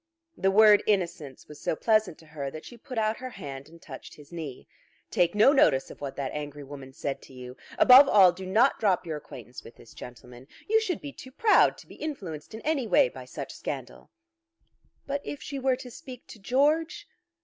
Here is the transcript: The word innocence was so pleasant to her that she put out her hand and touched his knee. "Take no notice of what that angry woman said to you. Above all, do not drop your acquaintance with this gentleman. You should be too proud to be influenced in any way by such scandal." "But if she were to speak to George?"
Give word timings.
The 0.35 0.49
word 0.49 0.81
innocence 0.87 1.47
was 1.47 1.61
so 1.61 1.75
pleasant 1.75 2.17
to 2.17 2.25
her 2.25 2.49
that 2.49 2.65
she 2.65 2.75
put 2.75 2.97
out 2.97 3.17
her 3.17 3.29
hand 3.29 3.69
and 3.69 3.79
touched 3.79 4.15
his 4.15 4.31
knee. 4.31 4.67
"Take 5.11 5.35
no 5.35 5.53
notice 5.53 5.91
of 5.91 6.01
what 6.01 6.15
that 6.15 6.31
angry 6.33 6.63
woman 6.63 6.91
said 6.91 7.21
to 7.21 7.33
you. 7.33 7.55
Above 7.77 8.09
all, 8.09 8.31
do 8.31 8.47
not 8.47 8.79
drop 8.79 9.05
your 9.05 9.17
acquaintance 9.17 9.63
with 9.63 9.75
this 9.75 9.93
gentleman. 9.93 10.47
You 10.67 10.81
should 10.81 11.01
be 11.01 11.13
too 11.13 11.31
proud 11.31 11.77
to 11.77 11.87
be 11.87 11.97
influenced 11.97 12.55
in 12.55 12.61
any 12.61 12.87
way 12.87 13.09
by 13.09 13.25
such 13.25 13.53
scandal." 13.53 14.09
"But 15.05 15.21
if 15.23 15.39
she 15.39 15.59
were 15.59 15.75
to 15.75 15.91
speak 15.91 16.25
to 16.29 16.39
George?" 16.39 17.07